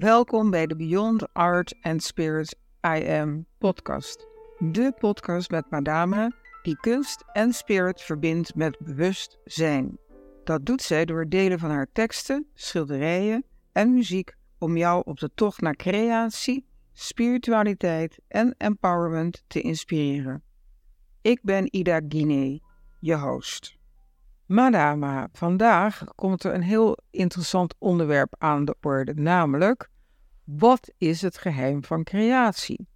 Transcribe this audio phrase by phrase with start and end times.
[0.00, 4.26] Welkom bij de Beyond Art and Spirit I Am podcast.
[4.58, 9.98] De podcast met Madame die kunst en spirit verbindt met bewustzijn.
[10.44, 15.18] Dat doet zij door het delen van haar teksten, schilderijen en muziek om jou op
[15.18, 20.42] de tocht naar creatie, spiritualiteit en empowerment te inspireren.
[21.20, 22.62] Ik ben Ida Guinee,
[22.98, 23.78] je host.
[24.50, 29.88] Madama, vandaag komt er een heel interessant onderwerp aan de orde, namelijk
[30.44, 32.88] wat is het geheim van creatie?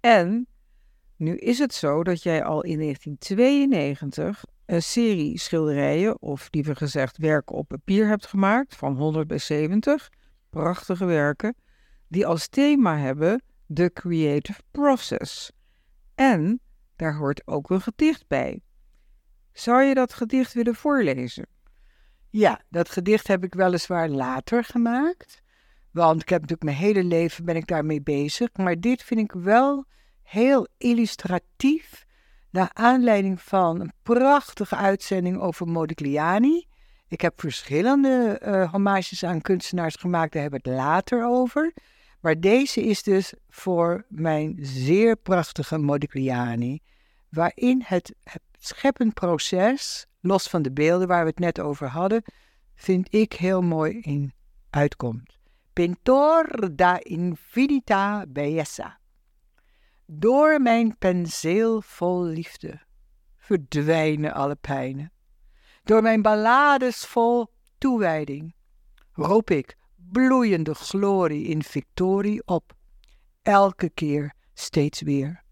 [0.00, 0.46] En
[1.16, 7.16] nu is het zo dat jij al in 1992 een serie schilderijen, of liever gezegd
[7.16, 10.08] werken op papier hebt gemaakt van 100 bij 70,
[10.50, 11.54] prachtige werken,
[12.08, 15.52] die als thema hebben de creative process.
[16.14, 16.60] En
[16.96, 18.62] daar hoort ook een gedicht bij.
[19.52, 21.46] Zou je dat gedicht willen voorlezen?
[22.30, 25.42] Ja, dat gedicht heb ik weliswaar later gemaakt.
[25.90, 28.48] Want ik heb natuurlijk mijn hele leven ben ik daarmee bezig.
[28.56, 29.84] Maar dit vind ik wel
[30.22, 32.04] heel illustratief.
[32.50, 36.66] Naar aanleiding van een prachtige uitzending over Modigliani.
[37.08, 41.72] Ik heb verschillende uh, hommages aan kunstenaars gemaakt, daar hebben we het later over.
[42.20, 46.80] Maar deze is dus voor mijn zeer prachtige Modigliani,
[47.28, 52.22] waarin het, het scheppend proces, los van de beelden waar we het net over hadden,
[52.74, 54.32] vind ik heel mooi in
[54.70, 55.38] uitkomt.
[55.72, 58.98] Pintor da infinita bellezza.
[60.06, 62.80] Door mijn penseel vol liefde
[63.36, 65.12] verdwijnen alle pijnen.
[65.84, 67.46] Door mijn ballades vol
[67.78, 68.54] toewijding
[69.12, 72.72] roep ik bloeiende glorie in victorie op,
[73.42, 75.42] elke keer steeds weer.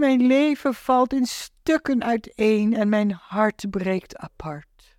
[0.00, 4.96] Mijn leven valt in stukken uiteen en mijn hart breekt apart.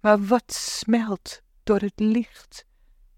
[0.00, 2.66] Maar wat smelt door het licht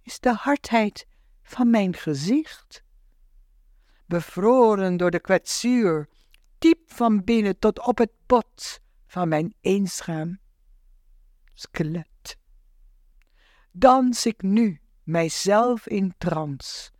[0.02, 1.06] is de hardheid
[1.42, 2.82] van mijn gezicht.
[4.06, 6.08] Bevroren door de kwetsuur,
[6.58, 10.38] diep van binnen tot op het bot van mijn eenschaam
[11.54, 12.38] skelet.
[13.70, 16.90] Dans ik nu mijzelf in trance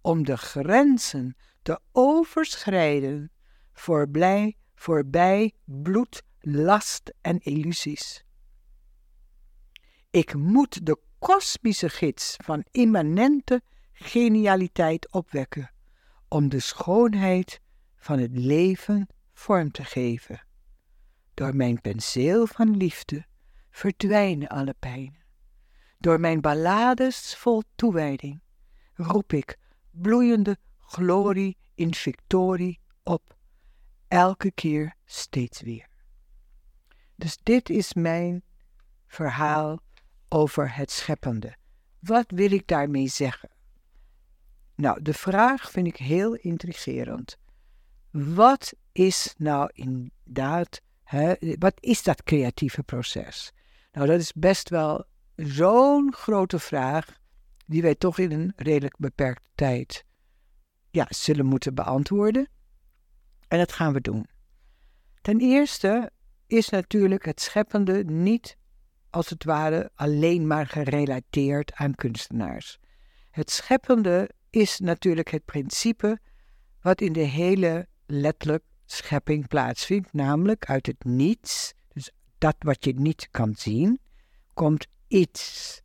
[0.00, 1.36] om de grenzen
[1.70, 3.30] te overschrijden
[3.72, 8.24] voorbij, voorbij bloed, last en illusies.
[10.10, 15.72] Ik moet de kosmische gids van immanente genialiteit opwekken
[16.28, 17.60] om de schoonheid
[17.96, 20.46] van het leven vorm te geven.
[21.34, 23.26] Door mijn penseel van liefde
[23.70, 25.24] verdwijnen alle pijnen.
[25.98, 28.42] Door mijn ballades vol toewijding
[28.94, 29.58] roep ik
[29.90, 30.58] bloeiende
[30.90, 33.36] glorie in victorie op,
[34.08, 35.88] elke keer steeds weer.
[37.16, 38.42] Dus dit is mijn
[39.06, 39.80] verhaal
[40.28, 41.56] over het scheppende.
[41.98, 43.48] Wat wil ik daarmee zeggen?
[44.74, 47.36] Nou, de vraag vind ik heel intrigerend.
[48.10, 53.52] Wat is nou inderdaad, hè, wat is dat creatieve proces?
[53.92, 55.04] Nou, dat is best wel
[55.36, 57.18] zo'n grote vraag,
[57.66, 60.04] die wij toch in een redelijk beperkte tijd
[60.90, 62.48] ja, zullen moeten beantwoorden.
[63.48, 64.26] En dat gaan we doen.
[65.20, 66.10] Ten eerste
[66.46, 68.56] is natuurlijk het scheppende niet
[69.10, 72.78] als het ware alleen maar gerelateerd aan kunstenaars.
[73.30, 76.18] Het scheppende is natuurlijk het principe
[76.80, 82.94] wat in de hele letterlijk schepping plaatsvindt, namelijk uit het niets, dus dat wat je
[82.94, 84.00] niet kan zien,
[84.54, 85.82] komt iets.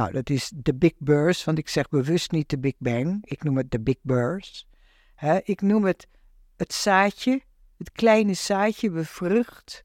[0.00, 3.42] Nou, dat is de Big Burst, want ik zeg bewust niet de Big Bang, ik
[3.42, 4.66] noem het de Big Burst.
[5.42, 6.08] ik noem het
[6.56, 7.42] het zaadje,
[7.78, 9.84] het kleine zaadje bevrucht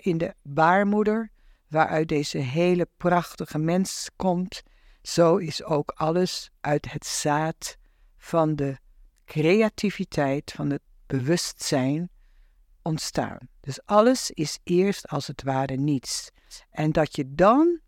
[0.00, 1.30] in de baarmoeder,
[1.68, 4.62] waaruit deze hele prachtige mens komt.
[5.02, 7.76] Zo is ook alles uit het zaad
[8.16, 8.78] van de
[9.24, 12.10] creativiteit, van het bewustzijn
[12.82, 13.48] ontstaan.
[13.60, 16.30] Dus alles is eerst als het ware niets.
[16.70, 17.80] En dat je dan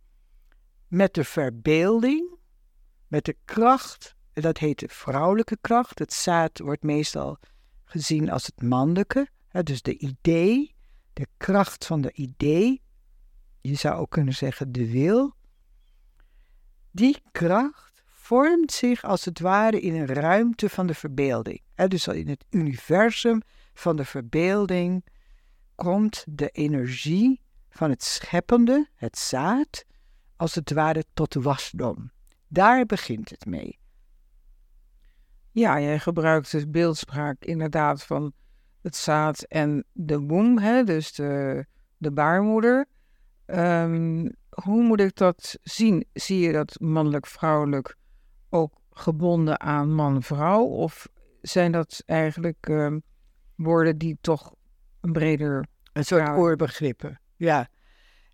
[0.90, 2.34] met de verbeelding,
[3.06, 5.98] met de kracht, dat heet de vrouwelijke kracht.
[5.98, 7.38] Het zaad wordt meestal
[7.84, 10.74] gezien als het mannelijke, hè, dus de idee,
[11.12, 12.82] de kracht van de idee.
[13.60, 15.34] Je zou ook kunnen zeggen de wil.
[16.90, 21.60] Die kracht vormt zich als het ware in een ruimte van de verbeelding.
[21.74, 23.42] Hè, dus in het universum
[23.74, 25.04] van de verbeelding
[25.74, 29.84] komt de energie van het scheppende, het zaad,
[30.40, 32.10] als het ware tot wasdom.
[32.48, 33.78] Daar begint het mee.
[35.50, 38.32] Ja, jij gebruikt dus beeldspraak inderdaad van
[38.82, 41.64] het zaad en de womb, hè, dus de,
[41.96, 42.86] de baarmoeder.
[43.46, 46.06] Ehm, hoe moet ik dat zien?
[46.12, 47.96] Zie je dat mannelijk, vrouwelijk,
[48.48, 50.64] ook gebonden aan man-vrouw?
[50.64, 51.08] Of
[51.40, 52.98] zijn dat eigenlijk ehm,
[53.54, 54.54] woorden die toch
[55.00, 55.66] een breder...
[55.92, 57.68] Een soort oorbegrippen, ja.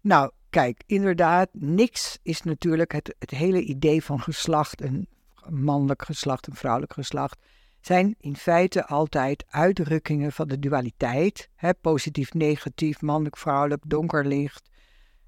[0.00, 5.08] Nou, kijk, inderdaad, niks is natuurlijk het, het hele idee van geslacht, een
[5.48, 7.38] mannelijk geslacht, een vrouwelijk geslacht,
[7.80, 11.48] zijn in feite altijd uitdrukkingen van de dualiteit.
[11.54, 14.70] Hè, positief, negatief, mannelijk, vrouwelijk, donker, licht.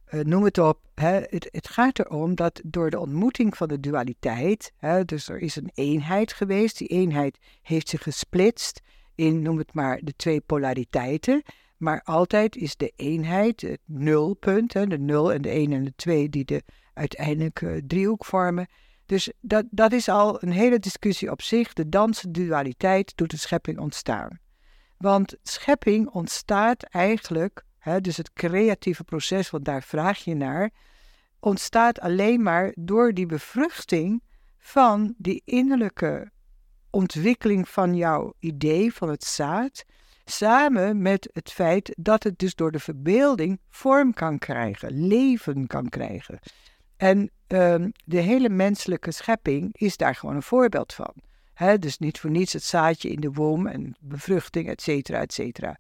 [0.05, 0.81] eh, noem het op.
[0.95, 1.21] Hè.
[1.21, 5.57] Het, het gaat erom dat door de ontmoeting van de dualiteit, hè, dus er is
[5.57, 8.81] een eenheid geweest, die eenheid heeft zich gesplitst
[9.15, 11.43] in, noem het maar, de twee polariteiten.
[11.79, 15.93] Maar altijd is de eenheid, het nulpunt, hè, de nul en de 1 en de
[15.97, 16.63] 2, die de
[16.95, 18.67] uiteindelijke driehoek vormen.
[19.07, 21.73] Dus dat, dat is al een hele discussie op zich.
[21.73, 24.39] De dansende dualiteit doet de schepping ontstaan.
[24.97, 30.71] Want schepping ontstaat eigenlijk, hè, dus het creatieve proces, want daar vraag je naar,
[31.41, 34.23] ontstaat alleen maar door die bevruchting
[34.59, 36.31] van die innerlijke
[36.91, 39.85] ontwikkeling van jouw idee, van het zaad,
[40.31, 45.89] samen met het feit dat het dus door de verbeelding vorm kan krijgen, leven kan
[45.89, 46.39] krijgen.
[46.97, 51.15] En ehm, de hele menselijke schepping is daar gewoon een voorbeeld van.
[51.79, 55.79] Dus niet voor niets het zaadje in de womb en bevruchting, et cetera, et cetera.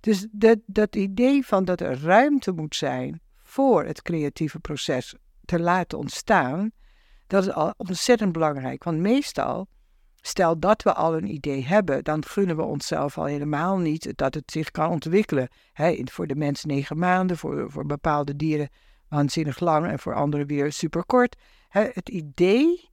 [0.00, 5.14] Dus dat, dat idee van dat er ruimte moet zijn voor het creatieve proces
[5.44, 6.70] te laten ontstaan,
[7.26, 8.84] dat is al ontzettend belangrijk.
[8.84, 9.66] Want meestal,
[10.26, 14.34] stel dat we al een idee hebben, dan gunnen we onszelf al helemaal niet dat
[14.34, 15.48] het zich kan ontwikkelen.
[15.74, 18.68] In- voor de mens negen maanden, voor, voor bepaalde dieren
[19.08, 21.36] waanzinnig lang en voor anderen weer superkort.
[21.68, 22.90] Het idee,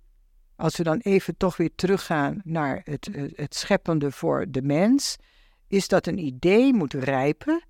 [0.56, 5.16] als we dan even toch weer teruggaan naar het, het scheppende voor de mens,
[5.68, 7.64] is dat een idee moet rijpen.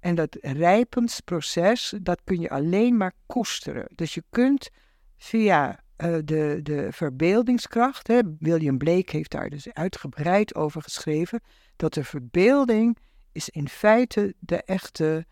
[0.00, 3.86] En dat rijpensproces, dat kun je alleen maar koesteren.
[3.94, 4.70] Dus je kunt
[5.16, 11.40] via eh, de, de verbeeldingskracht, hè, William Blake heeft daar dus uitgebreid over geschreven,
[11.76, 12.98] dat de verbeelding
[13.32, 15.26] is in feite de echte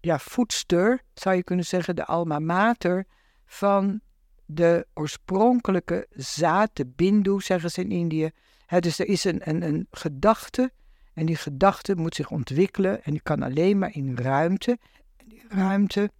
[0.00, 3.06] ja, voedster, zou je kunnen zeggen, de alma mater
[3.46, 4.00] van
[4.46, 8.30] de oorspronkelijke zaad, de bindu, zeggen ze in Indië.
[8.66, 10.72] Hè, dus er is een, een, een gedachte
[11.12, 14.78] en die gedachte moet zich ontwikkelen en die kan alleen maar in ruimte.
[15.16, 16.10] En die ruimte,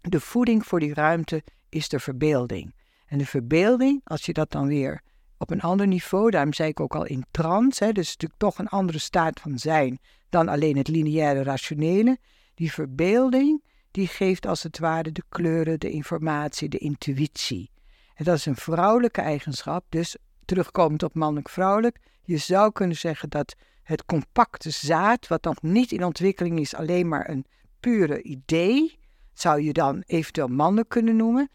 [0.00, 2.74] de voeding voor die ruimte is de verbeelding.
[3.08, 5.02] En de verbeelding, als je dat dan weer
[5.36, 8.58] op een ander niveau, daarom zei ik ook al in trance, hè, dus natuurlijk toch
[8.58, 12.18] een andere staat van zijn dan alleen het lineaire rationele.
[12.54, 17.70] Die verbeelding, die geeft als het ware de kleuren, de informatie, de intuïtie.
[18.14, 23.54] En dat is een vrouwelijke eigenschap, dus terugkomend op mannelijk-vrouwelijk, je zou kunnen zeggen dat
[23.82, 27.46] het compacte zaad, wat nog niet in ontwikkeling is, alleen maar een
[27.80, 28.98] pure idee,
[29.32, 31.50] zou je dan eventueel mannen kunnen noemen.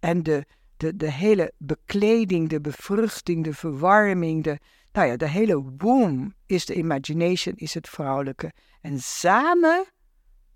[0.00, 0.46] En de,
[0.78, 4.58] de, de hele bekleding, de bevruchting, de verwarming, de,
[4.92, 8.52] nou ja, de hele womb is de imagination, is het vrouwelijke.
[8.80, 9.86] En samen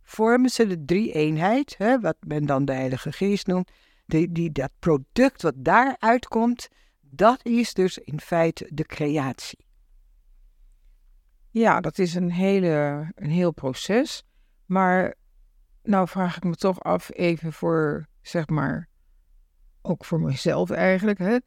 [0.03, 3.71] vormen ze de drie-eenheid, hè, wat men dan de Heilige Geest noemt.
[4.07, 6.69] Die, die, dat product wat daaruit komt,
[7.01, 9.67] dat is dus in feite de creatie.
[11.51, 14.25] Ja, dat is een, hele, een heel proces.
[14.67, 15.15] Maar
[15.83, 18.89] nou vraag ik me toch af, even voor, zeg maar,
[19.83, 21.19] ook voor mezelf eigenlijk.
[21.19, 21.39] Hè?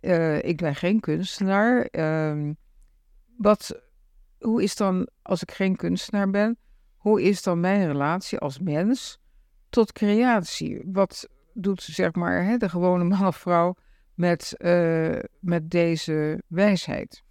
[0.00, 1.82] Eh, ik ben geen kunstenaar.
[1.82, 2.52] Ehm,
[3.36, 3.80] wat,
[4.38, 6.58] hoe is dan, als ik geen kunstenaar ben,
[6.96, 9.18] hoe is dan mijn relatie als mens
[9.68, 10.82] tot creatie?
[10.84, 13.74] Wat doet, zeg maar, hè, de gewone man of vrouw
[14.14, 17.22] met, eh, met deze wijsheid?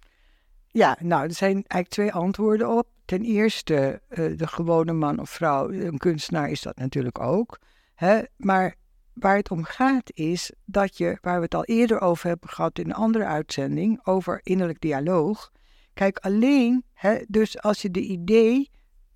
[0.68, 2.88] Ja, nou, er zijn eigenlijk twee antwoorden op.
[3.04, 7.58] Ten eerste, uh, de gewone man of vrouw, een kunstenaar is dat natuurlijk ook.
[7.94, 8.22] Hè?
[8.36, 8.74] Maar
[9.14, 12.78] waar het om gaat is dat je, waar we het al eerder over hebben gehad
[12.78, 15.52] in een andere uitzending, over innerlijk dialoog.
[15.94, 18.70] Kijk, alleen, hè, dus als je de idee,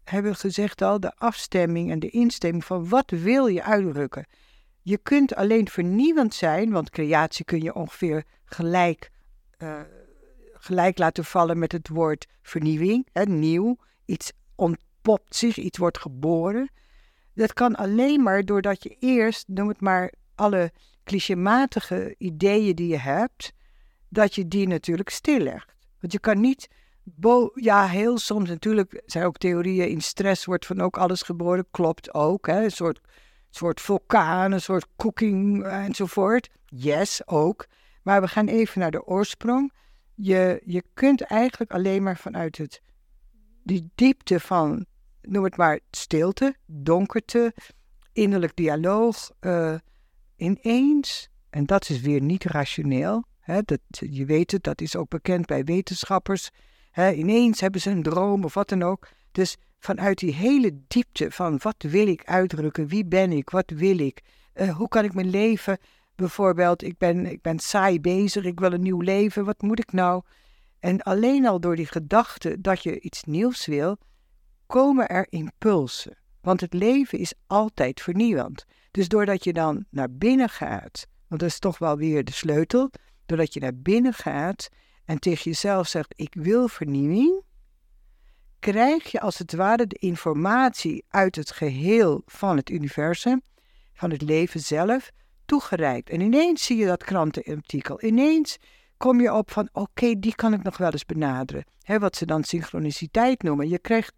[0.05, 4.27] hebben we gezegd al, de afstemming en de instemming van wat wil je uitdrukken.
[4.83, 9.11] Je kunt alleen vernieuwend zijn, want creatie kun je ongeveer gelijk,
[9.59, 9.81] uh,
[10.53, 13.77] gelijk laten vallen met het woord vernieuwing, hè, nieuw.
[14.05, 16.71] Iets ontpopt zich, iets wordt geboren.
[17.39, 20.73] Dat kan alleen maar doordat je eerst, noem het maar, alle
[21.05, 23.53] clichématige ideeën die je hebt,
[24.09, 25.75] dat je die natuurlijk stillegt.
[26.01, 26.69] Want je kan niet,
[27.55, 32.15] ja, heel soms natuurlijk zijn ook theorieën in stress wordt van ook alles geboren, klopt
[32.15, 32.47] ook.
[32.47, 32.65] Hè?
[32.65, 33.01] Een soort,
[33.51, 36.49] soort vulkaan, een soort cooking enzovoort.
[36.67, 37.67] Yes, ook.
[38.03, 39.73] Maar we gaan even naar de oorsprong.
[40.15, 42.83] Je, je kunt eigenlijk alleen maar vanuit het,
[43.63, 44.87] die diepte van
[45.29, 47.55] noem het maar stilte, donkerte,
[48.13, 49.75] innerlijk dialoog, uh,
[50.37, 55.09] ineens, en dat is weer niet rationeel, Hè, dat, je weet het, dat is ook
[55.09, 56.51] bekend bij wetenschappers.
[56.91, 59.09] Hè, ineens hebben ze een droom of wat dan ook.
[59.33, 63.99] Dus vanuit die hele diepte van wat wil ik uitdrukken, wie ben ik, wat wil
[63.99, 64.21] ik,
[64.55, 65.79] uh, hoe kan ik mijn leven,
[66.15, 69.93] bijvoorbeeld ik ben, ik ben saai bezig, ik wil een nieuw leven, wat moet ik
[69.93, 70.23] nou?
[70.79, 73.99] En alleen al door die gedachte dat je iets nieuws wil,
[74.69, 76.19] komen er impulsen.
[76.41, 78.65] Want het leven is altijd vernieuwend.
[78.91, 82.91] Dus doordat je dan naar binnen gaat, want dat is toch wel weer de sleutel,
[83.27, 84.69] doordat je naar binnen gaat
[85.05, 87.43] en tegen jezelf zegt: Ik wil vernieuwing,
[88.59, 93.43] krijg je als het ware de informatie uit het geheel van het universum,
[93.93, 95.11] van het leven zelf,
[95.45, 96.11] toegereikt.
[96.11, 98.05] En ineens zie je dat krantenartikel.
[98.05, 98.57] Ineens
[98.97, 101.65] kom je op van: Oké, die kan ik nog wel eens benaderen.
[101.99, 103.69] Wat ze dan synchroniciteit noemen.
[103.69, 104.15] Je krijgt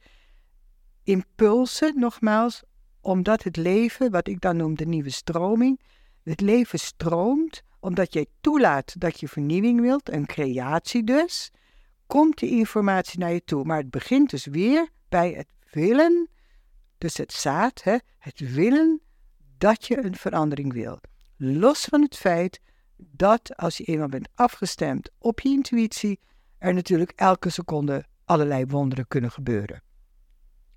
[1.04, 2.62] impulsen, nogmaals,
[3.00, 5.80] omdat het leven, wat ik dan noem de nieuwe stroming,
[6.22, 11.50] het leven stroomt omdat jij toelaat dat je vernieuwing wilt, een creatie dus,
[12.06, 13.64] komt die informatie naar je toe.
[13.64, 16.28] Maar het begint dus weer bij het willen,
[16.98, 19.00] dus het zaad, hè, het willen
[19.58, 21.08] dat je een verandering wilt.
[21.36, 22.60] Los van het feit
[22.96, 26.20] dat als je eenmaal bent afgestemd op je intuïtie,
[26.58, 29.82] er natuurlijk elke seconde allerlei wonderen kunnen gebeuren.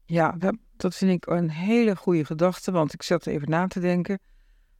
[0.05, 0.35] Ja,
[0.77, 4.19] dat, vind ik een hele goede gedachte, want ik zat even na te denken.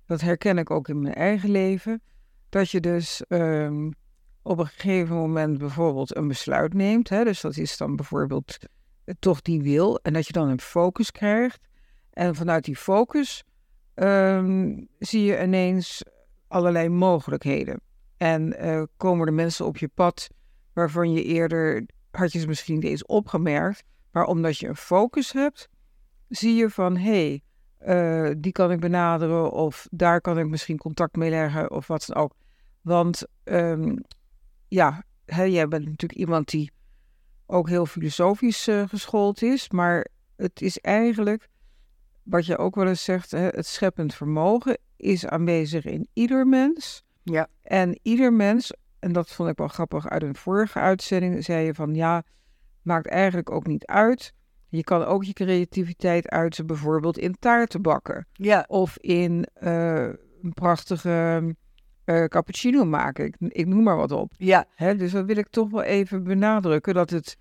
[0.06, 2.02] Dat herken ik ook in mijn eigen leven.
[2.50, 3.92] Dat je dus ehm,
[4.42, 7.10] op een gegeven moment bijvoorbeeld een besluit neemt.
[7.10, 8.58] Hè, dus dat is dan bijvoorbeeld
[9.20, 10.00] toch die wil.
[10.00, 11.68] En dat je dan een focus krijgt.
[12.10, 13.44] En vanuit die focus
[13.94, 16.04] ehm, zie je ineens
[16.48, 17.82] allerlei mogelijkheden.
[18.18, 20.30] En uh, komen er mensen op je pad
[20.74, 25.32] waarvan je eerder, had je ze misschien niet eens opgemerkt, maar omdat je een focus
[25.32, 25.70] hebt,
[26.30, 27.42] zie je van hé,
[27.82, 31.88] hey, uh, die kan ik benaderen of daar kan ik misschien contact mee leggen of
[31.88, 32.34] wat dan ook.
[32.82, 34.02] Want um,
[34.68, 36.72] ja, hè, jij bent natuurlijk iemand die
[37.46, 41.50] ook heel filosofisch uh, geschoold is, maar het is eigenlijk,
[42.24, 47.04] wat je ook wel eens zegt, hè, het scheppend vermogen is aanwezig in ieder mens.
[47.24, 47.48] Ja.
[47.62, 51.74] En ieder mens, en dat vond ik wel grappig uit een vorige uitzending, zei je
[51.74, 52.24] van ja,
[52.84, 54.34] maakt eigenlijk ook niet uit.
[54.68, 58.28] Je kan ook je creativiteit uiten, bijvoorbeeld in taarten bakken.
[58.34, 58.66] Ja.
[58.68, 60.08] Of in uh,
[60.42, 61.56] een prachtige
[62.06, 63.26] uh, cappuccino maken.
[63.26, 64.34] Ik, ik, noem maar wat op.
[64.38, 64.66] Ja.
[64.76, 66.94] Hè, dus dat wil ik toch wel even benadrukken.
[66.94, 67.38] Dat het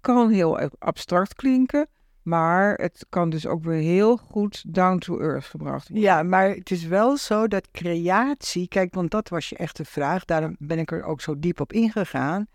[0.00, 1.88] kan heel abstract klinken.
[2.22, 6.06] Maar het kan dus ook weer heel goed down to earth gebracht worden.
[6.06, 8.68] Ja, maar het is wel zo dat creatie...
[8.68, 10.24] Kijk, want dat was je echte vraag.
[10.24, 12.46] Daarom ben ik er ook zo diep op ingegaan.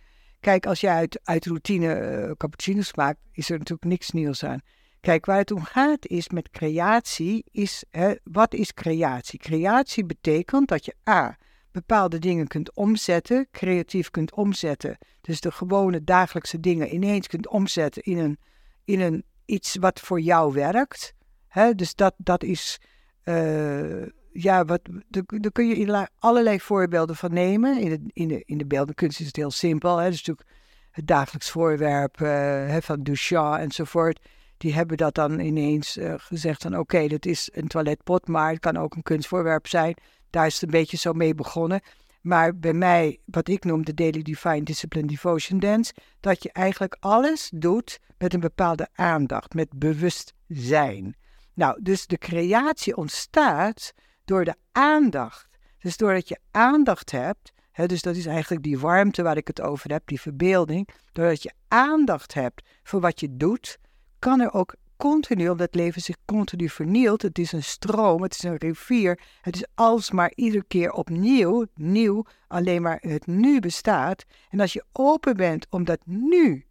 [0.45, 4.59] Kijk, als jij uit, uit routine uh, cappuccino's maakt, is er natuurlijk niks nieuws aan.
[4.99, 9.39] Kijk, waar het om gaat is met creatie, is hè, wat is creatie?
[9.39, 11.37] Creatie betekent dat je A,
[11.71, 14.97] bepaalde dingen kunt omzetten, creatief kunt omzetten.
[15.21, 18.39] Dus de gewone dagelijkse dingen ineens kunt omzetten in een,
[18.83, 21.13] in een iets wat voor jou werkt.
[21.47, 21.75] Hè?
[21.75, 22.79] Dus dat, dat is,
[23.23, 24.05] uh,
[24.37, 27.79] ja, wat, daar kun je allerlei voorbeelden van nemen.
[27.79, 29.97] In de, in de, in de beeldenkunst is het heel simpel.
[29.97, 30.09] Hè?
[30.09, 30.49] Dus natuurlijk
[30.91, 34.19] het dagelijks voorwerp hè, van Duchamp enzovoort
[34.57, 38.59] die hebben dat dan ineens uh, gezegd van oké, dat is een toiletpot, maar het
[38.59, 39.95] kan ook een kunstvoorwerp zijn.
[40.29, 41.81] Daar is het een beetje zo mee begonnen.
[42.21, 46.97] Maar bij mij, wat ik noem de Daily Divine Discipline Devotion Dance, dat je eigenlijk
[46.99, 51.15] alles doet met een bepaalde aandacht, met bewustzijn.
[51.53, 53.93] Nou, dus de creatie ontstaat
[54.25, 55.57] door de aandacht.
[55.79, 59.61] Dus doordat je aandacht hebt, hè, dus dat is eigenlijk die warmte waar ik het
[59.61, 60.89] over heb, die verbeelding.
[61.11, 63.77] Doordat je aandacht hebt voor wat je doet,
[64.19, 67.21] kan er ook continu, omdat het leven zich continu vernielt.
[67.21, 69.19] Het is een stroom, het is een rivier.
[69.41, 74.25] Het is alsmaar iedere keer opnieuw, nieuw, alleen maar het nu bestaat.
[74.49, 76.65] En als je open bent om dat nu,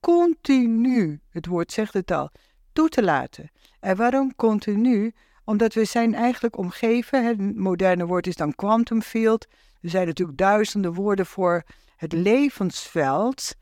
[0.00, 2.30] continu, het woord zegt het al,
[2.72, 3.50] toe te laten.
[3.80, 5.12] En waarom continu?
[5.50, 9.46] Omdat we zijn eigenlijk omgeven, het moderne woord is dan quantum field.
[9.80, 11.62] Er zijn natuurlijk duizenden woorden voor
[11.96, 13.54] het levensveld,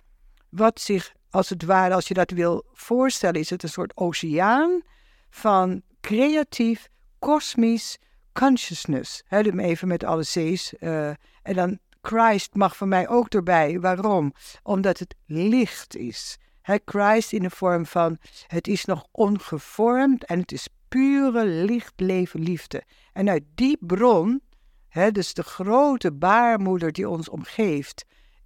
[0.49, 4.83] wat zich als het ware, als je dat wil voorstellen, is het een soort oceaan
[5.31, 7.99] van creatief, kosmisch
[8.33, 9.23] consciousness.
[9.27, 10.73] He, even met alle C's.
[10.81, 11.09] Uh,
[11.43, 13.81] en dan Christ mag voor mij ook erbij.
[13.81, 14.33] Waarom?
[14.63, 16.39] Omdat het licht is.
[16.85, 22.41] Christ in de vorm van het is nog ongevormd en het is pure licht, leven,
[22.41, 22.83] liefde.
[23.13, 24.43] En uit die bron,
[24.89, 28.05] he, dus de grote baarmoeder die ons omgeeft,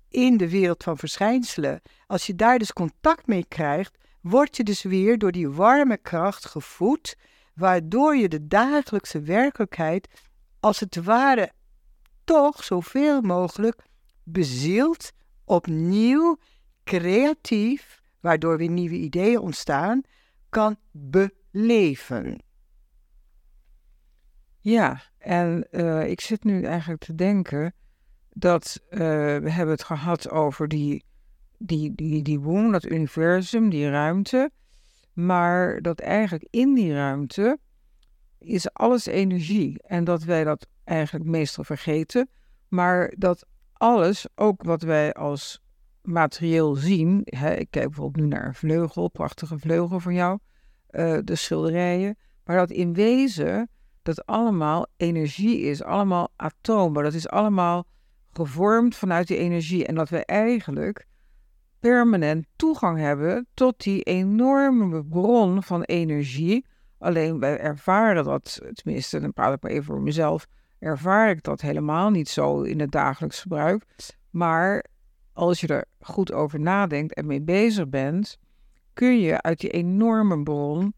[0.09, 1.83] in de wereld van verschijnselen.
[2.07, 6.47] Als je daar dus contact mee krijgt, word je dus weer door die warme kracht
[6.47, 7.17] gevoed,
[7.55, 10.09] waardoor je de dagelijkse werkelijkheid
[10.61, 11.53] als het ware
[12.25, 13.83] toch zoveel mogelijk
[14.23, 15.13] bezield,
[15.45, 16.39] opnieuw,
[16.85, 20.03] creatief, waardoor weer nieuwe ideeën ontstaan,
[20.49, 20.77] kan
[21.53, 22.43] beleven.
[24.61, 27.75] Ja, en uh, ik zit nu eigenlijk te denken
[28.33, 28.99] dat uh,
[29.39, 31.05] we hebben het gehad over die,
[31.59, 34.51] die, die, die womb, dat universum, die ruimte.
[35.13, 37.59] Maar dat eigenlijk in die ruimte
[38.39, 39.83] is alles energie.
[39.83, 42.29] En dat wij dat eigenlijk meestal vergeten.
[42.69, 45.63] Maar dat alles, ook wat wij als
[46.03, 47.21] materieel zien.
[47.25, 50.39] Hè, ik kijk bijvoorbeeld nu naar een vleugel, prachtige vleugel van jou.
[50.93, 52.17] Uh, de schilderijen.
[52.45, 53.71] Maar dat in wezen
[54.03, 57.03] dat allemaal energie is, allemaal atomen.
[57.03, 57.87] Dat is allemaal
[58.33, 59.87] gevormd vanuit die energie.
[59.87, 61.07] En dat we eigenlijk
[61.81, 66.67] permanent toegang hebben tot die enorme bron van energie.
[66.99, 70.47] Alleen wij ervaren dat, tenminste, dan praat ik maar even voor mezelf,
[70.79, 73.85] ervaar ik dat helemaal niet zo in het dagelijks gebruik.
[74.31, 74.85] Maar
[75.33, 78.39] als je er goed over nadenkt en mee bezig bent,
[78.93, 80.95] kun je uit die enorme bron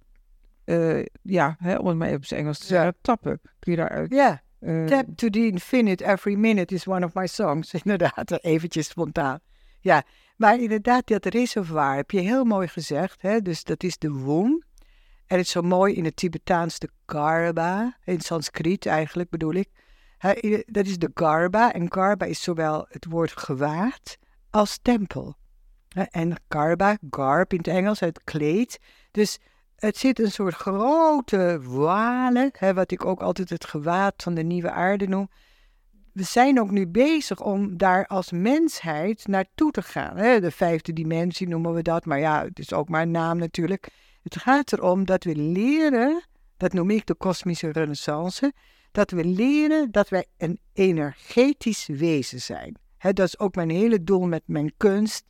[0.64, 3.40] uh, ja, hè, om het maar even op zijn Engels te zeggen, tappen.
[3.58, 4.12] Kun je daaruit...
[4.12, 7.72] Ja, uh, Tap to the Infinite Every Minute is one of my songs.
[7.84, 9.40] Inderdaad, eventjes spontaan.
[9.80, 10.02] Ja,
[10.36, 13.22] maar inderdaad, dat reservoir heb je heel mooi gezegd.
[13.22, 13.40] Hè?
[13.40, 14.64] Dus dat is de womb.
[15.26, 19.68] En het is zo mooi in het Tibetaans de Garba, in Sanskriet eigenlijk bedoel ik.
[20.66, 21.72] dat is de Garba.
[21.72, 24.18] En Garba is zowel het woord gewaad
[24.50, 25.36] als tempel.
[25.94, 28.78] En Garba, garb in het Engels, het kleed.
[29.10, 29.38] Dus
[29.76, 31.60] het zit een soort grote
[32.52, 35.28] hè, wat ik ook altijd het gewaad van de nieuwe aarde noem.
[36.12, 40.16] We zijn ook nu bezig om daar als mensheid naartoe te gaan.
[40.16, 40.40] Hè.
[40.40, 43.88] De vijfde dimensie noemen we dat, maar ja, het is ook maar een naam natuurlijk.
[44.22, 46.24] Het gaat erom dat we leren,
[46.56, 48.52] dat noem ik de kosmische renaissance,
[48.92, 52.76] dat we leren dat wij een energetisch wezen zijn.
[52.98, 55.24] Hè, dat is ook mijn hele doel met mijn kunst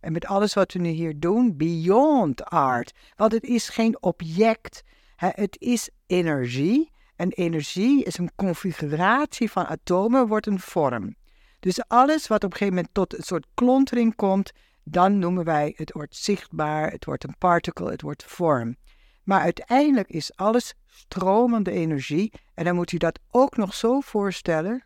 [0.00, 2.92] en met alles wat we nu hier doen, beyond art.
[3.16, 4.82] Want het is geen object,
[5.16, 6.92] het is energie.
[7.16, 11.16] En energie is een configuratie van atomen, wordt een vorm.
[11.60, 14.52] Dus alles wat op een gegeven moment tot een soort klontering komt,
[14.84, 18.76] dan noemen wij het wordt zichtbaar, het wordt een particle, het wordt vorm.
[19.22, 22.32] Maar uiteindelijk is alles stromende energie.
[22.54, 24.84] En dan moet u dat ook nog zo voorstellen.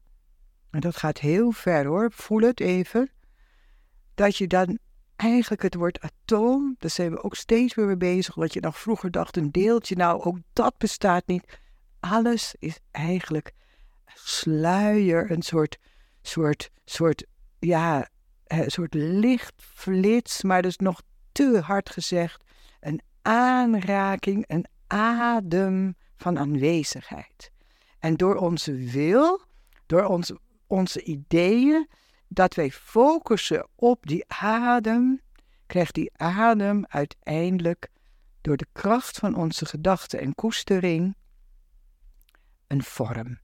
[0.70, 3.11] En dat gaat heel ver hoor, voel het even.
[4.14, 4.79] Dat je dan
[5.16, 8.35] eigenlijk het woord atoom, daar zijn we ook steeds weer mee bezig.
[8.35, 11.59] Wat je nog vroeger dacht, een deeltje, nou ook dat bestaat niet.
[12.00, 13.53] Alles is eigenlijk
[14.14, 15.79] sluier, een soort,
[16.22, 17.27] soort, soort,
[17.59, 18.09] ja,
[18.46, 22.44] een soort lichtflits, maar dus nog te hard gezegd.
[22.81, 27.50] Een aanraking, een adem van aanwezigheid.
[27.98, 29.40] En door onze wil,
[29.87, 31.88] door onze, onze ideeën,
[32.28, 35.20] dat wij focussen op die adem,
[35.66, 37.90] krijgt die adem uiteindelijk
[38.40, 41.16] door de kracht van onze gedachten en koestering
[42.66, 43.38] een vorm.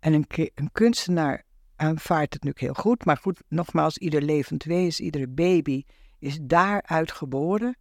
[0.00, 1.44] En een, kunstenaar
[1.76, 5.84] aanvaardt het natuurlijk heel goed, maar goed, nogmaals, ieder levend wezen, iedere baby
[6.18, 7.76] is daaruit geboren.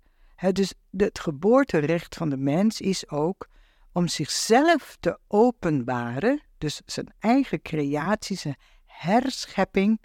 [0.51, 3.47] dus het geboorterecht van de mens is ook
[3.91, 10.01] om zichzelf te openbaren, dus zijn eigen creatie, zijn herschepping,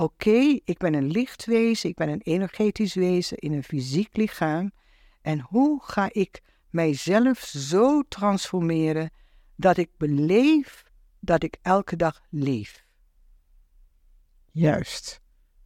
[0.00, 4.72] Oké, ik ben een lichtwezen, ik ben een energetisch wezen in een fysiek lichaam.
[5.22, 9.10] En hoe ga ik mijzelf zo transformeren
[9.56, 10.84] dat ik beleef
[11.18, 12.84] dat ik elke dag leef?
[14.50, 15.20] Juist,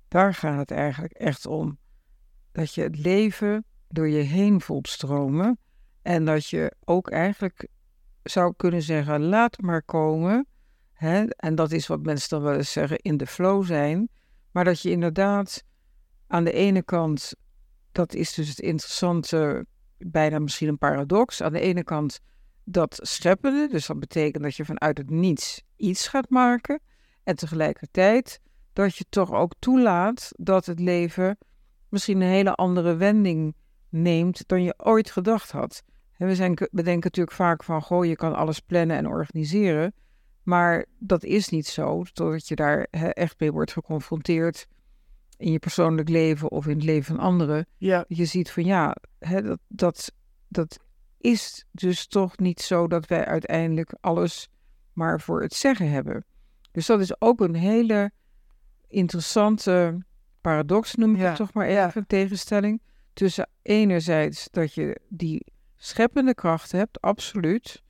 [0.08, 1.78] daar gaat het eigenlijk echt om.
[2.52, 5.58] Dat je het leven door je heen voelt stromen
[6.02, 7.66] en dat je ook eigenlijk
[8.22, 10.46] zou kunnen zeggen: laat maar komen.
[10.92, 11.24] Hè?
[11.24, 14.08] En dat is wat mensen dan wel eens zeggen: in de flow zijn.
[14.54, 15.64] Maar dat je inderdaad
[16.26, 17.34] aan de ene kant,
[17.92, 19.66] dat is dus het interessante,
[19.98, 21.42] bijna misschien een paradox.
[21.42, 22.20] Aan de ene kant
[22.64, 26.80] dat scheppende, dus dat betekent dat je vanuit het niets iets gaat maken.
[27.24, 28.40] En tegelijkertijd
[28.72, 31.38] dat je toch ook toelaat dat het leven
[31.88, 33.56] misschien een hele andere wending
[33.88, 35.82] neemt dan je ooit gedacht had.
[36.16, 39.94] En we, zijn, we denken natuurlijk vaak van, goh, je kan alles plannen en organiseren.
[40.44, 44.66] Maar dat is niet zo, totdat je daar echt mee wordt geconfronteerd
[45.36, 47.66] in je persoonlijk leven of in het leven van anderen.
[47.76, 48.04] Ja.
[48.08, 50.12] Je ziet van ja, dat, dat,
[50.48, 50.78] dat
[51.18, 54.48] is dus toch niet zo dat wij uiteindelijk alles
[54.92, 56.24] maar voor het zeggen hebben.
[56.72, 58.12] Dus dat is ook een hele
[58.88, 60.04] interessante
[60.40, 62.04] paradox, noem ik het toch maar even, ja.
[62.06, 62.82] tegenstelling.
[63.12, 67.82] Tussen enerzijds dat je die scheppende kracht hebt, absoluut.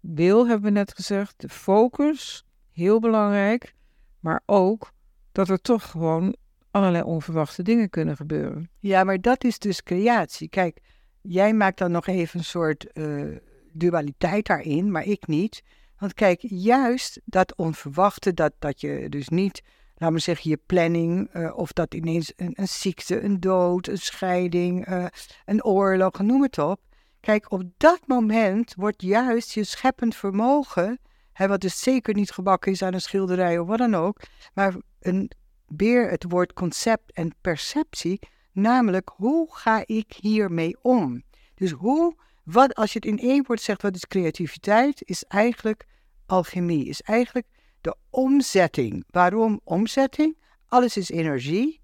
[0.00, 3.74] Wil hebben we net gezegd, de focus, heel belangrijk.
[4.20, 4.92] Maar ook
[5.32, 6.36] dat er toch gewoon
[6.70, 8.70] allerlei onverwachte dingen kunnen gebeuren.
[8.78, 10.48] Ja, maar dat is dus creatie.
[10.48, 10.80] Kijk,
[11.20, 13.36] jij maakt dan nog even een soort uh,
[13.72, 15.62] dualiteit daarin, maar ik niet.
[15.98, 19.62] Want kijk, juist dat onverwachte, dat, dat je dus niet,
[19.96, 24.88] laat maar zeggen, je planning, uh, of dat ineens een, ziekte, een dood, een scheiding,
[24.88, 25.06] uh,
[25.44, 26.80] een oorlog, noem het op.
[27.20, 30.98] Kijk, op dat moment wordt juist je scheppend vermogen,
[31.32, 34.20] hè, wat dus zeker niet gebakken is aan een schilderij of wat dan ook,
[34.54, 35.30] maar een
[35.66, 38.18] weer het woord concept en perceptie,
[38.52, 41.22] namelijk hoe ga ik hiermee om?
[41.54, 45.86] Dus hoe, wat, als je het in één woord zegt, wat is creativiteit, is eigenlijk
[46.26, 47.46] alchemie, is eigenlijk
[47.80, 49.04] de omzetting.
[49.10, 50.36] Waarom omzetting?
[50.68, 51.80] Alles is energie.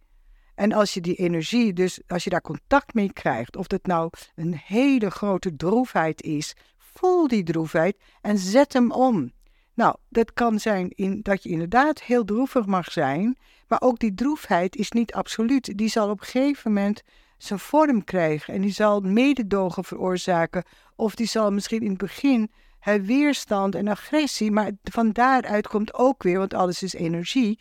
[0.57, 4.11] En als je die energie, dus als je daar contact mee krijgt, of dat nou
[4.35, 9.33] een hele grote droefheid is, voel die droefheid en zet hem om.
[9.75, 13.38] Nou, dat kan zijn in, dat je inderdaad heel droevig mag zijn,
[13.69, 15.79] maar ook die droefheid is niet absoluut.
[15.79, 17.03] Die zal op een gegeven moment
[17.38, 20.64] zijn vorm krijgen en die zal mededogen veroorzaken,
[20.95, 25.95] of die zal misschien in het begin hè, weerstand en agressie, maar van daaruit komt
[25.95, 27.59] ook weer, want alles is energie,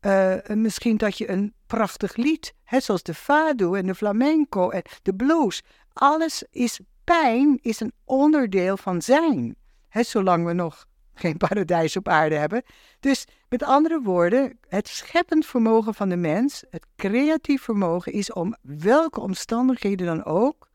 [0.00, 4.82] uh, misschien dat je een prachtig lied, hè, zoals de fado en de flamenco en
[5.02, 9.56] de blues, alles is pijn, is een onderdeel van zijn.
[9.88, 12.62] Hè, zolang we nog geen paradijs op aarde hebben.
[13.00, 18.56] Dus met andere woorden, het scheppend vermogen van de mens, het creatief vermogen, is om
[18.62, 20.68] welke omstandigheden dan ook,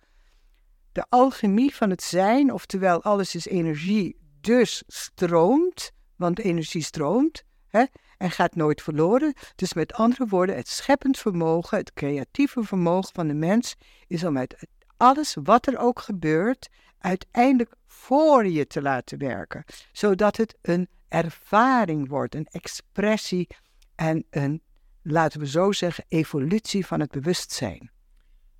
[0.91, 7.83] de alchemie van het zijn, oftewel alles is energie, dus stroomt, want energie stroomt hè,
[8.17, 9.33] en gaat nooit verloren.
[9.55, 13.75] Dus met andere woorden, het scheppend vermogen, het creatieve vermogen van de mens,
[14.07, 20.37] is om uit alles wat er ook gebeurt, uiteindelijk voor je te laten werken, zodat
[20.37, 23.47] het een ervaring wordt, een expressie
[23.95, 24.61] en een,
[25.01, 27.91] laten we zo zeggen, evolutie van het bewustzijn.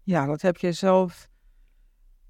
[0.03, 1.29] Ja, dat heb je zelf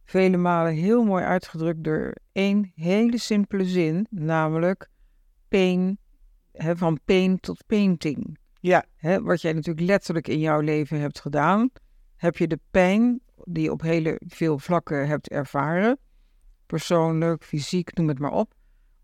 [0.04, 4.90] vele malen heel mooi uitgedrukt door één hele simpele zin, namelijk
[5.48, 5.98] pain,
[6.54, 8.38] hè, van pain tot painting.
[8.60, 8.86] Ja.
[8.96, 11.70] Hè, wat jij natuurlijk letterlijk in jouw leven hebt gedaan,
[12.16, 15.98] heb je de pijn die je op hele veel vlakken hebt ervaren,
[16.66, 18.54] persoonlijk, fysiek, noem het maar op,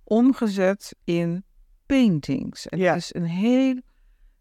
[0.03, 1.43] omgezet in
[1.85, 2.67] paintings.
[2.67, 2.93] En ja.
[2.93, 3.81] het is een heel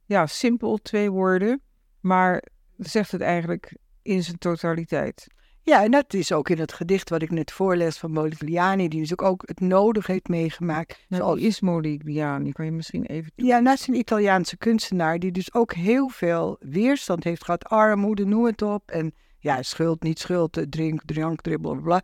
[0.05, 1.63] ja, simpel twee woorden,
[2.01, 2.43] maar
[2.77, 5.27] zegt het eigenlijk in zijn totaliteit.
[5.69, 9.01] Ja, en dat is ook in het gedicht wat ik net voorles van Modigliani, die
[9.01, 11.05] dus ook het nodig heeft meegemaakt.
[11.09, 11.41] Nou, Zoals...
[11.41, 12.53] is Modigliani?
[12.53, 13.33] Kan je misschien even...
[13.35, 17.65] Ja, naast een Italiaanse kunstenaar die dus ook heel veel weerstand heeft gehad.
[17.65, 18.91] Armoede, noem het op.
[18.91, 22.03] En ja, schuld, niet schuld, drink, drank, dribbel, bla, bla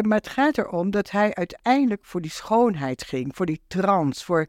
[0.00, 4.48] maar het gaat erom dat hij uiteindelijk voor die schoonheid ging, voor die trance, voor...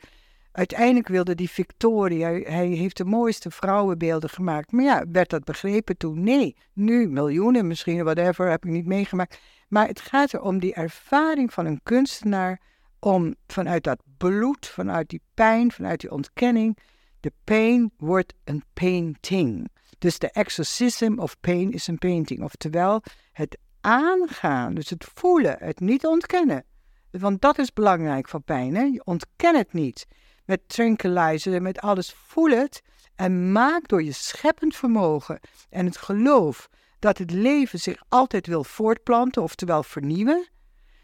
[0.54, 4.72] Uiteindelijk wilde die Victoria, hij heeft de mooiste vrouwenbeelden gemaakt.
[4.72, 6.24] Maar ja, werd dat begrepen toen?
[6.24, 6.56] Nee.
[6.74, 9.40] Nu, miljoenen misschien, whatever, heb ik niet meegemaakt.
[9.68, 12.62] Maar het gaat erom die ervaring van een kunstenaar
[13.00, 16.78] om vanuit dat bloed, vanuit die pijn, vanuit die ontkenning,
[17.20, 19.70] de pain wordt een painting.
[19.98, 22.44] Dus de exorcism of pain is een painting.
[22.44, 24.74] Oftewel, het aangaan.
[24.74, 26.66] Dus het voelen, het niet ontkennen.
[27.12, 28.76] Want dat is belangrijk van pijn.
[28.76, 28.84] Hè?
[28.84, 30.06] Je ontken het niet.
[30.46, 32.82] Met tranquilizer en met alles voel het.
[33.16, 38.64] En maak door je scheppend vermogen en het geloof dat het leven zich altijd wil
[38.64, 40.48] voortplanten, oftewel vernieuwen.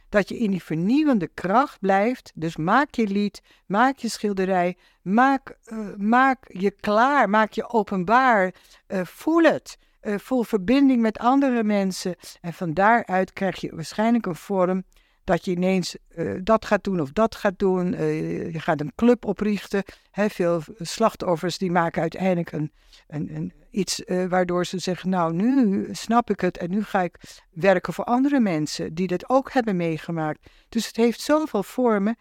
[0.09, 2.31] Dat je in die vernieuwende kracht blijft.
[2.35, 8.53] Dus maak je lied, maak je schilderij, maak, uh, maak je klaar, maak je openbaar.
[8.87, 12.15] Uh, voel het uh, vol verbinding met andere mensen.
[12.41, 14.83] En van daaruit krijg je waarschijnlijk een vorm
[15.29, 17.93] dat je ineens uh, dat gaat doen of dat gaat doen.
[17.93, 19.83] Uh, je gaat een club oprichten.
[20.11, 22.71] Hè, veel slachtoffers die maken uiteindelijk een,
[23.07, 27.01] een, een iets uh, waardoor ze zeggen, nou nu snap ik het en nu ga
[27.01, 30.49] ik werken voor andere mensen die dit ook hebben meegemaakt.
[30.69, 32.17] Dus het heeft zoveel vormen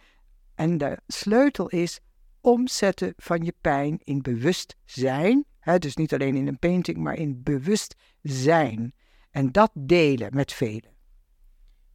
[0.55, 2.01] en de sleutel is
[2.41, 5.47] omzetten van je pijn in bewustzijn
[5.79, 8.93] dus niet alleen in een painting, maar in bewustzijn.
[9.31, 10.98] En dat delen met velen.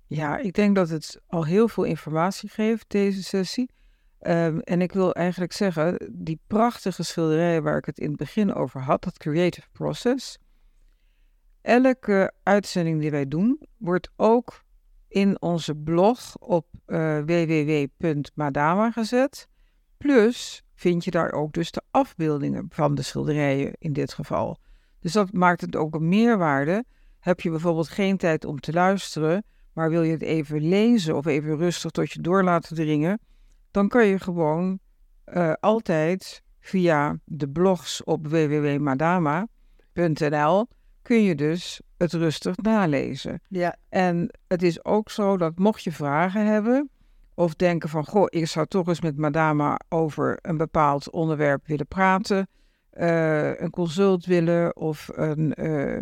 [0.08, 3.70] Ja, ik denk dat het al heel veel informatie geeft, deze sessie.
[4.28, 8.54] Um, en ik wil eigenlijk zeggen, die prachtige schilderijen waar ik het in het begin
[8.54, 10.38] over had, dat creative process.
[11.62, 14.64] Elke uitzending die wij doen, wordt ook
[15.08, 19.48] in onze blog op uh, www.madama gezet.
[19.98, 24.58] Plus vind je daar ook dus de afbeeldingen van de schilderijen in dit geval.
[25.00, 26.86] Dus dat maakt het ook een meerwaarde.
[27.20, 31.26] Heb je bijvoorbeeld geen tijd om te luisteren, maar wil je het even lezen of
[31.26, 33.20] even rustig tot je door laten dringen,
[33.72, 34.80] dan kan je gewoon
[35.34, 39.48] uh, altijd via de blogs op www.madama.nl
[41.02, 43.42] kun je dus het rustig nalezen.
[43.48, 43.76] Ja.
[43.90, 46.90] En het is ook zo dat mocht je vragen hebben
[47.34, 51.88] of denken van, goh, ik zou toch eens met Madama over een bepaald onderwerp willen
[51.88, 52.48] praten,
[52.94, 56.02] uh, een consult willen of een uh,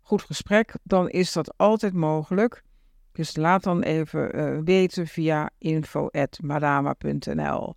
[0.00, 2.62] goed gesprek, dan is dat altijd mogelijk.
[3.12, 7.74] Dus laat dan even uh, weten via info.madama.nl.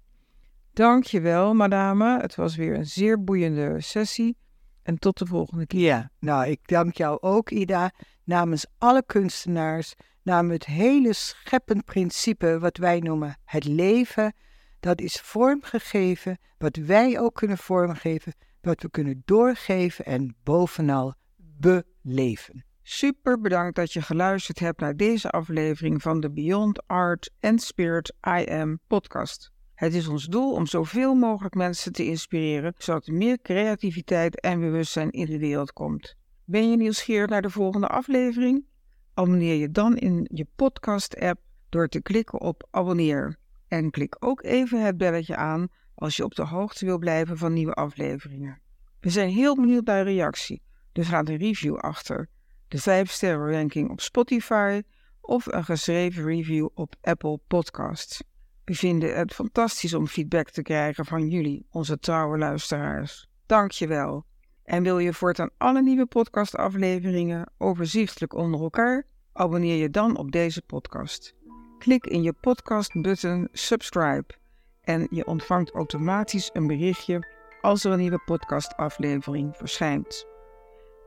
[0.74, 2.22] Dankjewel, Madama.
[2.22, 4.38] Het was weer een zeer boeiende sessie.
[4.84, 5.80] En tot de volgende keer.
[5.80, 7.92] Ja, nou, ik dank jou ook, Ida,
[8.24, 14.34] namens alle kunstenaars, namens het hele scheppend principe wat wij noemen het leven.
[14.80, 22.66] Dat is vormgegeven, wat wij ook kunnen vormgeven, wat we kunnen doorgeven en bovenal beleven.
[22.88, 28.14] Super bedankt dat je geluisterd hebt naar deze aflevering van de Beyond Art and Spirit
[28.28, 29.52] I Am podcast.
[29.74, 34.60] Het is ons doel om zoveel mogelijk mensen te inspireren, zodat er meer creativiteit en
[34.60, 36.16] bewustzijn in de wereld komt.
[36.44, 38.66] Ben je nieuwsgierig naar de volgende aflevering?
[39.14, 43.38] Abonneer je dan in je podcast-app door te klikken op abonneer.
[43.68, 47.54] En klik ook even het belletje aan als je op de hoogte wil blijven van
[47.54, 48.60] nieuwe afleveringen.
[49.00, 52.30] We zijn heel benieuwd naar reactie, dus laat een review achter.
[52.68, 54.82] De 5 sterren ranking op Spotify
[55.22, 58.24] of een geschreven review op Apple Podcasts.
[58.66, 63.28] We vinden het fantastisch om feedback te krijgen van jullie, onze trouwe luisteraars.
[63.46, 64.26] Dank je wel.
[64.64, 69.06] En wil je voortaan alle nieuwe podcastafleveringen overzichtelijk onder elkaar?
[69.34, 71.36] Abonneer je dan op deze podcast.
[71.78, 74.34] Klik in je podcast-button subscribe
[74.82, 80.26] en je ontvangt automatisch een berichtje als er een nieuwe podcastaflevering verschijnt.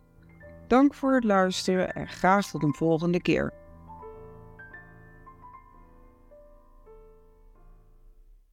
[0.67, 3.53] Dank voor het luisteren en graag tot een volgende keer.